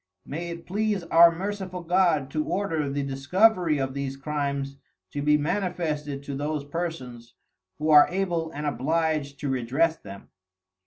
[0.25, 4.77] My it please our Merciful God to order the discovery of these Crimes
[5.11, 7.35] to be manifested to those Persons,
[7.77, 10.29] who are able and oblig'd to redress them.